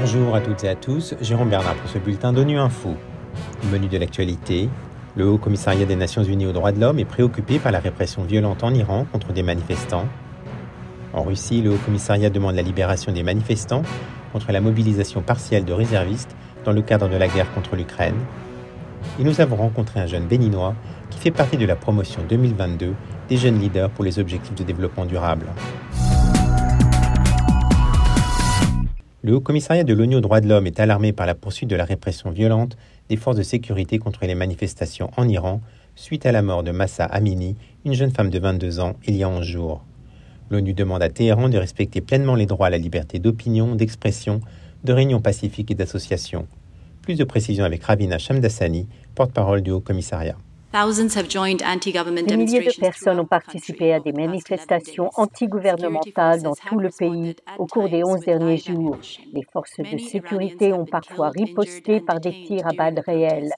Bonjour 0.00 0.34
à 0.34 0.40
toutes 0.40 0.64
et 0.64 0.68
à 0.68 0.74
tous, 0.74 1.14
Jérôme 1.20 1.50
Bernard 1.50 1.74
pour 1.74 1.90
ce 1.90 1.98
bulletin 1.98 2.32
d'ONU 2.32 2.58
Info. 2.58 2.96
menu 3.70 3.86
de 3.86 3.98
l'actualité, 3.98 4.68
le 5.16 5.28
Haut 5.28 5.38
Commissariat 5.38 5.86
des 5.86 5.96
Nations 5.96 6.22
Unies 6.22 6.46
aux 6.46 6.52
droits 6.52 6.72
de 6.72 6.80
l'homme 6.80 6.98
est 6.98 7.04
préoccupé 7.04 7.58
par 7.58 7.72
la 7.72 7.80
répression 7.80 8.22
violente 8.22 8.64
en 8.64 8.72
Iran 8.72 9.06
contre 9.12 9.32
des 9.32 9.42
manifestants. 9.42 10.06
En 11.12 11.22
Russie, 11.22 11.62
le 11.62 11.72
Haut 11.72 11.80
Commissariat 11.84 12.30
demande 12.30 12.54
la 12.54 12.62
libération 12.62 13.12
des 13.12 13.22
manifestants 13.22 13.82
contre 14.32 14.52
la 14.52 14.60
mobilisation 14.60 15.20
partielle 15.20 15.64
de 15.64 15.72
réservistes 15.72 16.34
dans 16.64 16.72
le 16.72 16.82
cadre 16.82 17.08
de 17.08 17.16
la 17.16 17.28
guerre 17.28 17.52
contre 17.52 17.76
l'Ukraine. 17.76 18.14
Et 19.18 19.24
nous 19.24 19.40
avons 19.40 19.56
rencontré 19.56 20.00
un 20.00 20.06
jeune 20.06 20.26
béninois 20.26 20.74
qui 21.10 21.18
fait 21.18 21.30
partie 21.30 21.56
de 21.56 21.66
la 21.66 21.76
promotion 21.76 22.20
2022 22.28 22.94
des 23.30 23.36
jeunes 23.36 23.60
leaders 23.60 23.88
pour 23.90 24.04
les 24.04 24.18
objectifs 24.18 24.56
de 24.56 24.64
développement 24.64 25.06
durable. 25.06 25.46
Le 29.22 29.34
Haut 29.34 29.40
Commissariat 29.40 29.84
de 29.84 29.94
l'ONU 29.94 30.16
aux 30.16 30.20
droits 30.20 30.40
de 30.40 30.48
l'homme 30.48 30.66
est 30.66 30.80
alarmé 30.80 31.12
par 31.12 31.26
la 31.26 31.36
poursuite 31.36 31.70
de 31.70 31.76
la 31.76 31.84
répression 31.84 32.30
violente 32.30 32.76
des 33.08 33.16
forces 33.16 33.36
de 33.36 33.42
sécurité 33.42 33.98
contre 33.98 34.26
les 34.26 34.34
manifestations 34.34 35.10
en 35.16 35.28
Iran 35.28 35.60
suite 35.94 36.26
à 36.26 36.32
la 36.32 36.42
mort 36.42 36.64
de 36.64 36.72
Massa 36.72 37.04
Amini, 37.04 37.56
une 37.84 37.92
jeune 37.94 38.10
femme 38.10 38.30
de 38.30 38.38
22 38.38 38.80
ans, 38.80 38.96
il 39.06 39.16
y 39.16 39.22
a 39.22 39.28
11 39.28 39.44
jours. 39.44 39.84
L'ONU 40.50 40.74
demande 40.74 41.02
à 41.02 41.08
Téhéran 41.08 41.48
de 41.48 41.58
respecter 41.58 42.00
pleinement 42.00 42.34
les 42.34 42.46
droits 42.46 42.66
à 42.66 42.70
la 42.70 42.78
liberté 42.78 43.20
d'opinion, 43.20 43.76
d'expression, 43.76 44.40
de 44.82 44.92
réunion 44.92 45.20
pacifique 45.20 45.70
et 45.70 45.74
d'association. 45.74 46.48
Plus 47.02 47.16
de 47.16 47.24
précisions 47.24 47.64
avec 47.64 47.84
Ravina 47.84 48.18
Shamdasani, 48.18 48.88
porte-parole 49.14 49.60
du 49.60 49.70
Haut 49.70 49.80
Commissariat. 49.80 50.36
Des 50.72 52.36
milliers 52.36 52.60
de 52.60 52.78
personnes 52.78 53.18
ont 53.18 53.26
participé 53.26 53.92
à 53.92 53.98
des 53.98 54.12
manifestations 54.12 55.10
antigouvernementales 55.16 56.42
dans 56.42 56.54
tout 56.54 56.78
le 56.78 56.90
pays 56.96 57.34
au 57.58 57.66
cours 57.66 57.88
des 57.88 58.04
11 58.04 58.20
derniers 58.20 58.56
jours. 58.56 58.96
Les 59.32 59.42
forces 59.52 59.80
de 59.80 59.98
sécurité 59.98 60.72
ont 60.72 60.84
parfois 60.84 61.30
riposté 61.30 61.98
par 62.00 62.20
des 62.20 62.44
tirs 62.44 62.68
à 62.68 62.72
balles 62.72 63.02
réelles. 63.04 63.50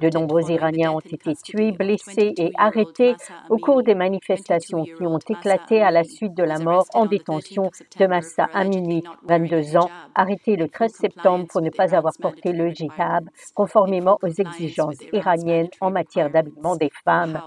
De 0.00 0.08
nombreux 0.16 0.48
Iraniens 0.48 0.92
ont 0.92 1.00
été 1.00 1.34
tués, 1.34 1.72
blessés 1.72 2.32
et 2.38 2.52
arrêtés 2.56 3.16
au 3.50 3.58
cours 3.58 3.82
des 3.82 3.96
manifestations 3.96 4.84
qui 4.84 5.04
ont 5.04 5.18
éclaté 5.18 5.82
à 5.82 5.90
la 5.90 6.04
suite 6.04 6.34
de 6.34 6.44
la 6.44 6.60
mort 6.60 6.86
en 6.94 7.06
détention 7.06 7.72
de 7.98 8.06
Massa 8.06 8.48
Amini, 8.54 9.02
22 9.24 9.76
ans, 9.78 9.90
arrêté 10.14 10.54
le 10.54 10.68
13 10.68 10.92
septembre 10.92 11.46
pour 11.48 11.60
ne 11.60 11.70
pas 11.70 11.92
avoir 11.96 12.12
porté 12.20 12.52
le 12.52 12.70
jihad 12.70 13.28
conformément 13.52 14.20
aux 14.22 14.28
exigences 14.28 15.02
iraniennes 15.12 15.70
en 15.80 15.90
matière 15.90 16.30
des 16.42 16.90
femmes. 17.04 17.40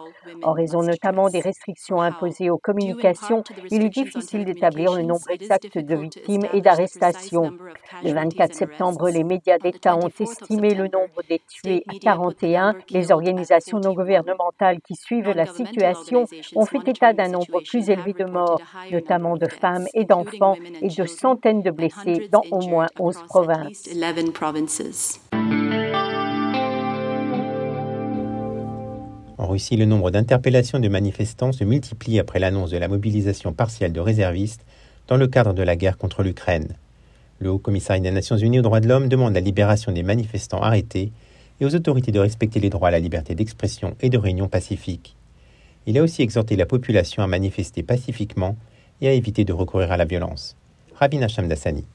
En 0.43 0.53
raison 0.53 0.81
notamment 0.81 1.29
des 1.29 1.39
restrictions 1.39 2.01
imposées 2.01 2.49
aux 2.49 2.57
communications, 2.57 3.43
il 3.71 3.83
est 3.83 3.89
difficile 3.89 4.45
d'établir 4.45 4.93
le 4.93 5.03
nombre 5.03 5.29
exact 5.29 5.77
de 5.77 5.95
victimes 5.95 6.45
et 6.53 6.61
d'arrestations. 6.61 7.51
Le 8.03 8.13
24 8.13 8.53
septembre, 8.53 9.09
les 9.09 9.23
médias 9.23 9.57
d'État 9.57 9.95
ont 9.95 10.11
estimé 10.19 10.73
le 10.73 10.83
nombre 10.83 11.21
des 11.27 11.41
tués 11.47 11.83
à 11.87 11.93
41. 11.99 12.75
Les 12.89 13.11
organisations 13.11 13.79
non 13.79 13.93
gouvernementales 13.93 14.79
qui 14.81 14.95
suivent 14.95 15.31
la 15.31 15.45
situation 15.45 16.25
ont 16.55 16.65
fait 16.65 16.87
état 16.87 17.13
d'un 17.13 17.29
nombre 17.29 17.61
plus 17.67 17.89
élevé 17.89 18.13
de 18.13 18.25
morts, 18.25 18.61
notamment 18.91 19.35
de 19.35 19.47
femmes 19.47 19.85
et 19.93 20.05
d'enfants, 20.05 20.55
et 20.81 20.87
de 20.89 21.05
centaines 21.05 21.61
de 21.61 21.71
blessés 21.71 22.29
dans 22.31 22.43
au 22.51 22.61
moins 22.67 22.87
11 22.99 23.23
provinces. 23.27 23.89
Russie, 29.49 29.75
le 29.75 29.85
nombre 29.85 30.11
d'interpellations 30.11 30.79
de 30.79 30.87
manifestants 30.87 31.51
se 31.51 31.63
multiplie 31.63 32.19
après 32.19 32.39
l'annonce 32.39 32.71
de 32.71 32.77
la 32.77 32.87
mobilisation 32.87 33.51
partielle 33.51 33.91
de 33.91 33.99
réservistes 33.99 34.65
dans 35.07 35.17
le 35.17 35.27
cadre 35.27 35.53
de 35.53 35.63
la 35.63 35.75
guerre 35.75 35.97
contre 35.97 36.23
l'Ukraine. 36.23 36.75
Le 37.39 37.49
Haut 37.49 37.57
Commissariat 37.57 38.01
des 38.01 38.11
Nations 38.11 38.37
Unies 38.37 38.59
aux 38.59 38.63
droits 38.63 38.79
de 38.79 38.87
l'homme 38.87 39.09
demande 39.09 39.33
la 39.33 39.39
libération 39.39 39.91
des 39.91 40.03
manifestants 40.03 40.61
arrêtés 40.61 41.11
et 41.59 41.65
aux 41.65 41.75
autorités 41.75 42.11
de 42.11 42.19
respecter 42.19 42.59
les 42.59 42.69
droits 42.69 42.89
à 42.89 42.91
la 42.91 42.99
liberté 42.99 43.35
d'expression 43.35 43.95
et 44.01 44.09
de 44.09 44.17
réunion 44.17 44.47
pacifique. 44.47 45.15
Il 45.85 45.97
a 45.97 46.03
aussi 46.03 46.21
exhorté 46.21 46.55
la 46.55 46.65
population 46.65 47.23
à 47.23 47.27
manifester 47.27 47.83
pacifiquement 47.83 48.55
et 49.01 49.07
à 49.07 49.13
éviter 49.13 49.45
de 49.45 49.53
recourir 49.53 49.91
à 49.91 49.97
la 49.97 50.05
violence. 50.05 50.55
Rabina 50.95 51.27
Shamdasani. 51.27 51.85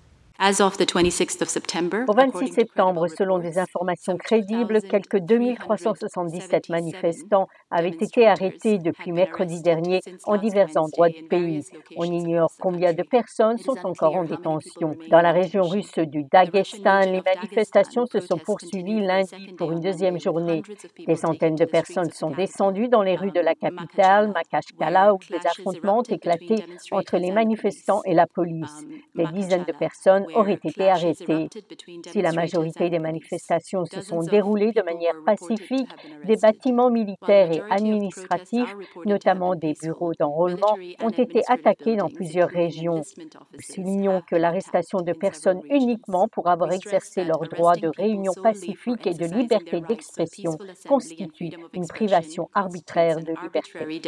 Au 2.08 2.12
26 2.12 2.48
septembre, 2.48 3.06
selon 3.06 3.38
des 3.38 3.56
informations 3.56 4.16
crédibles, 4.16 4.82
quelques 4.82 5.20
2377 5.20 6.70
manifestants 6.70 7.46
avaient 7.70 7.90
été 7.90 8.26
arrêtés 8.26 8.78
depuis 8.78 9.12
mercredi 9.12 9.62
dernier 9.62 10.00
en 10.24 10.36
divers 10.36 10.76
endroits 10.76 11.08
du 11.08 11.22
pays. 11.22 11.64
On 11.96 12.04
ignore 12.04 12.50
combien 12.60 12.92
de 12.92 13.04
personnes 13.04 13.58
sont 13.58 13.76
encore 13.84 14.16
en 14.16 14.24
détention. 14.24 14.96
Dans 15.08 15.20
la 15.20 15.30
région 15.30 15.62
russe 15.62 15.98
du 15.98 16.24
Daghestan, 16.24 17.12
les 17.12 17.22
manifestations 17.22 18.06
se 18.06 18.18
sont 18.18 18.38
poursuivies 18.38 19.02
lundi 19.06 19.54
pour 19.56 19.70
une 19.70 19.80
deuxième 19.80 20.18
journée. 20.18 20.62
Des 21.06 21.14
centaines 21.14 21.54
de 21.54 21.64
personnes 21.64 22.10
sont 22.10 22.30
descendues 22.30 22.88
dans 22.88 23.02
les 23.02 23.14
rues 23.14 23.30
de 23.30 23.40
la 23.40 23.54
capitale, 23.54 24.32
Makashkala, 24.32 25.14
où 25.14 25.18
des 25.30 25.46
affrontements 25.46 26.00
ont 26.00 26.02
éclaté 26.02 26.56
entre 26.90 27.18
les 27.18 27.30
manifestants 27.30 28.02
et 28.04 28.14
la 28.14 28.26
police. 28.26 28.84
Des 29.14 29.26
dizaines 29.28 29.64
de 29.64 29.72
personnes 29.72 30.23
auraient 30.34 30.60
été 30.62 30.88
arrêtés. 30.88 31.48
Si 32.06 32.22
la 32.22 32.32
majorité 32.32 32.90
des 32.90 32.98
manifestations 32.98 33.84
se 33.84 34.00
sont 34.00 34.20
déroulées 34.20 34.72
de 34.72 34.82
manière 34.82 35.14
pacifique, 35.24 35.88
des 36.24 36.36
bâtiments 36.36 36.90
militaires 36.90 37.50
et 37.52 37.62
administratifs, 37.70 38.74
notamment 39.04 39.54
des 39.54 39.74
bureaux 39.80 40.12
d'enrôlement, 40.18 40.76
ont 41.02 41.10
été 41.10 41.42
attaqués 41.48 41.96
dans 41.96 42.08
plusieurs 42.08 42.48
régions. 42.48 43.02
Nous 43.52 43.60
soulignons 43.60 44.22
que 44.28 44.36
l'arrestation 44.36 45.00
de 45.00 45.12
personnes 45.12 45.60
uniquement 45.70 46.28
pour 46.28 46.48
avoir 46.48 46.72
exercé 46.72 47.24
leur 47.24 47.40
droit 47.40 47.74
de 47.74 47.88
réunion 47.88 48.32
pacifique 48.42 49.06
et 49.06 49.14
de 49.14 49.26
liberté 49.26 49.80
d'expression 49.80 50.56
constitue 50.88 51.50
une 51.72 51.86
privation 51.86 52.48
arbitraire 52.54 53.16
de 53.18 53.34
liberté. 53.42 54.04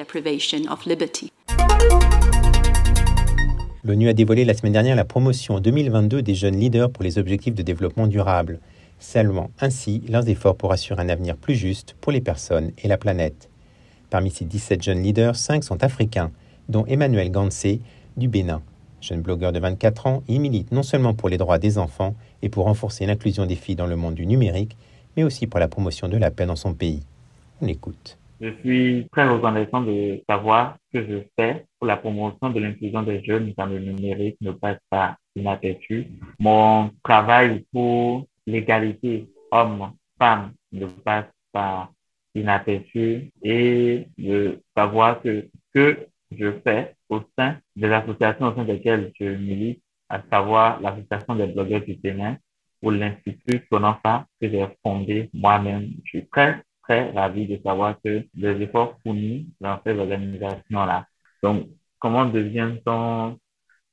L'ONU 3.87 4.09
a 4.09 4.15
dévoilé 4.15 4.45
la 4.45 4.55
semaine 4.55 4.73
dernière 4.73 4.97
la 4.97 5.05
promotion 5.05 5.61
2022 5.61 6.21
des 6.21 6.35
jeunes 6.35 6.59
leaders 6.59 6.91
pour 6.91 7.05
les 7.05 7.19
objectifs 7.19 7.55
de 7.55 7.63
développement 7.63 8.09
durable, 8.09 8.59
saluant 8.99 9.53
ainsi 9.61 10.03
leurs 10.09 10.29
efforts 10.29 10.57
pour 10.57 10.73
assurer 10.73 11.01
un 11.01 11.09
avenir 11.09 11.37
plus 11.37 11.55
juste 11.55 11.95
pour 12.01 12.11
les 12.11 12.21
personnes 12.21 12.73
et 12.83 12.89
la 12.89 12.99
planète. 12.99 13.49
Parmi 14.11 14.33
ces 14.33 14.45
17 14.45 14.83
jeunes 14.83 15.05
leaders, 15.05 15.37
5 15.37 15.63
sont 15.63 15.85
africains, 15.85 16.33
dont 16.69 16.85
Emmanuel 16.87 17.31
Gansé 17.31 17.81
du 18.17 18.27
Bénin. 18.27 18.61
Jeune 19.01 19.21
blogueur 19.21 19.53
de 19.53 19.61
24 19.61 20.09
ans, 20.09 20.25
il 20.27 20.41
milite 20.41 20.73
non 20.73 20.83
seulement 20.83 21.15
pour 21.15 21.29
les 21.29 21.39
droits 21.39 21.61
des 21.61 21.79
enfants 21.79 22.17
et 22.43 22.49
pour 22.49 22.65
renforcer 22.65 23.07
l'inclusion 23.07 23.47
des 23.47 23.55
filles 23.55 23.77
dans 23.77 23.87
le 23.87 23.95
monde 23.95 24.15
du 24.15 24.27
numérique, 24.27 24.77
mais 25.17 25.23
aussi 25.23 25.47
pour 25.47 25.61
la 25.61 25.69
promotion 25.69 26.09
de 26.09 26.17
la 26.17 26.33
paix 26.33 26.47
dans 26.47 26.57
son 26.57 26.75
pays. 26.75 27.05
On 27.63 27.69
écoute. 27.69 28.19
Je 28.41 28.51
suis 28.61 29.09
très 29.13 29.27
reconnaissant 29.27 29.81
de 29.81 30.23
savoir 30.29 30.77
ce 30.93 30.99
que 30.99 31.07
je 31.07 31.19
fais 31.39 31.65
pour 31.79 31.87
la 31.87 31.97
promotion 31.97 32.51
de 32.51 32.61
l'inclusion 32.61 33.03
des 33.03 33.25
jeunes 33.25 33.55
dans 33.57 33.67
le 33.67 33.79
numérique 33.79 34.37
ne 34.43 34.53
passe 34.53 34.79
pas 34.91 35.17
inaperçu. 35.35 36.09
Mon 36.39 36.91
travail 37.03 37.65
pour 37.73 38.27
l'égalité 38.47 39.27
homme-femme 39.51 40.53
ne 40.73 40.87
passe 40.87 41.33
pas 41.51 41.91
inaperçu 42.35 43.31
et 43.43 44.07
de 44.19 44.61
savoir 44.77 45.23
que 45.23 45.49
que 45.73 46.07
je 46.37 46.53
fais 46.65 46.95
au 47.09 47.21
sein 47.39 47.57
des 47.75 47.89
associations 47.89 48.47
au 48.47 48.55
sein 48.55 48.65
desquelles 48.65 49.13
je 49.19 49.25
milite, 49.25 49.83
à 50.09 50.23
savoir 50.31 50.81
l'association 50.81 51.35
des 51.37 51.47
blogueurs 51.47 51.83
du 51.83 51.95
Bénin 51.95 52.37
ou 52.83 52.91
l'Institut 52.91 53.63
Sonofa 53.71 54.27
que 54.41 54.49
j'ai 54.51 54.67
fondé 54.83 55.31
moi-même. 55.33 55.91
Je 56.05 56.09
suis 56.09 56.27
très 56.87 57.11
ravi 57.11 57.47
de 57.47 57.61
savoir 57.63 57.97
que 58.03 58.25
les 58.35 58.63
efforts 58.63 58.99
fournis 59.03 59.49
dans 59.61 59.79
ces 59.85 59.99
organisations-là. 59.99 61.07
Donc, 61.43 61.67
comment 61.99 62.27
devient-on 62.27 63.39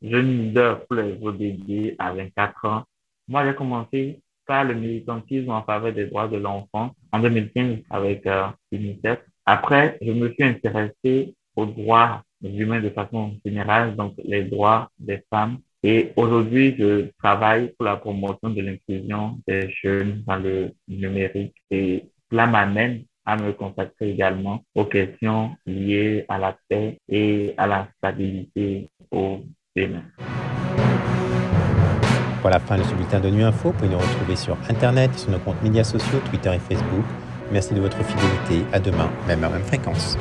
jeune 0.01 0.37
leader 0.43 0.85
pour 0.85 0.97
les 0.97 1.17
ODD 1.21 1.95
à 1.99 2.13
24 2.13 2.65
ans? 2.65 2.83
Moi, 3.27 3.45
j'ai 3.45 3.55
commencé 3.55 4.21
par 4.45 4.65
le 4.65 4.73
militantisme 4.73 5.49
en 5.51 5.63
faveur 5.63 5.93
des 5.93 6.07
droits 6.07 6.27
de 6.27 6.37
l'enfant 6.37 6.91
en 7.11 7.19
2015 7.19 7.77
avec 7.89 8.25
euh, 8.27 8.47
UNICEF. 8.71 9.19
Après, 9.45 9.97
je 10.01 10.11
me 10.11 10.31
suis 10.33 10.43
intéressé 10.43 11.33
aux 11.55 11.65
droits 11.65 12.23
humains 12.43 12.81
de 12.81 12.89
façon 12.89 13.37
générale, 13.45 13.95
donc 13.95 14.15
les 14.23 14.43
droits 14.43 14.89
des 14.99 15.23
femmes. 15.29 15.59
Et 15.83 16.11
aujourd'hui, 16.15 16.75
je 16.77 17.09
travaille 17.21 17.73
pour 17.77 17.85
la 17.85 17.97
promotion 17.97 18.49
de 18.49 18.61
l'inclusion 18.61 19.39
des 19.47 19.69
jeunes 19.81 20.23
dans 20.25 20.37
le 20.37 20.71
numérique 20.87 21.55
et 21.71 22.05
cela 22.33 22.47
m'amène 22.47 23.03
à 23.25 23.37
me 23.37 23.53
consacrer 23.53 24.09
également 24.09 24.63
aux 24.73 24.85
questions 24.85 25.51
liées 25.67 26.25
à 26.27 26.39
la 26.39 26.57
paix 26.67 26.97
et 27.07 27.53
à 27.57 27.67
la 27.67 27.87
stabilité 27.97 28.89
au 29.11 29.41
Bénin. 29.75 30.01
Voilà 32.41 32.57
la 32.57 32.59
fin 32.59 32.77
de 32.77 32.83
ce 32.83 32.93
bulletin 32.95 33.19
de 33.19 33.29
Nuit 33.29 33.43
Info. 33.43 33.69
Vous 33.69 33.77
pouvez 33.77 33.89
nous 33.89 33.99
retrouver 33.99 34.35
sur 34.35 34.57
Internet 34.67 35.11
et 35.13 35.17
sur 35.17 35.31
nos 35.31 35.39
comptes 35.39 35.61
médias 35.61 35.83
sociaux, 35.83 36.19
Twitter 36.29 36.53
et 36.55 36.59
Facebook. 36.59 37.05
Merci 37.51 37.75
de 37.75 37.81
votre 37.81 38.03
fidélité. 38.03 38.65
À 38.73 38.79
demain, 38.79 39.09
même 39.27 39.43
à 39.43 39.49
même 39.49 39.61
fréquence. 39.61 40.17